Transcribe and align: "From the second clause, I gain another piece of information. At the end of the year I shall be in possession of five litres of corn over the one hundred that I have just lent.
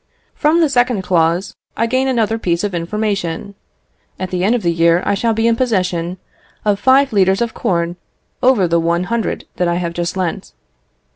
"From 0.33 0.61
the 0.61 0.67
second 0.69 1.03
clause, 1.03 1.53
I 1.77 1.85
gain 1.85 2.07
another 2.07 2.39
piece 2.39 2.63
of 2.63 2.73
information. 2.73 3.53
At 4.19 4.31
the 4.31 4.43
end 4.43 4.55
of 4.55 4.63
the 4.63 4.71
year 4.73 5.03
I 5.05 5.13
shall 5.13 5.35
be 5.35 5.45
in 5.45 5.55
possession 5.55 6.17
of 6.65 6.79
five 6.79 7.13
litres 7.13 7.39
of 7.39 7.53
corn 7.53 7.97
over 8.41 8.67
the 8.67 8.79
one 8.79 9.03
hundred 9.03 9.45
that 9.57 9.67
I 9.67 9.75
have 9.75 9.93
just 9.93 10.17
lent. 10.17 10.53